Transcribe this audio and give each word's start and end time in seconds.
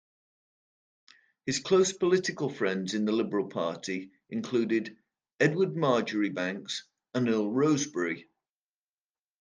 His 1.45 1.59
close 1.59 1.93
political 1.93 2.49
friends 2.49 2.95
in 2.95 3.05
the 3.05 3.11
Liberal 3.11 3.49
party 3.49 4.09
included 4.31 4.97
Edward 5.39 5.75
Marjoribanks 5.75 6.85
and 7.13 7.29
Earl 7.29 7.51
Rosebery. 7.51 8.27